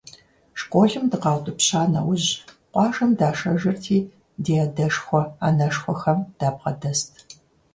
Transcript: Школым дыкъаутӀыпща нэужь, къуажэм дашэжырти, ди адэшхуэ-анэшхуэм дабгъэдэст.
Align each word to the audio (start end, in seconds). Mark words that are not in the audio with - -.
Школым 0.59 1.05
дыкъаутӀыпща 1.11 1.81
нэужь, 1.91 2.29
къуажэм 2.71 3.11
дашэжырти, 3.19 3.97
ди 4.43 4.53
адэшхуэ-анэшхуэм 4.65 6.19
дабгъэдэст. 6.37 7.13